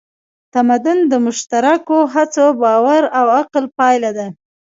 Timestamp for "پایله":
3.77-4.11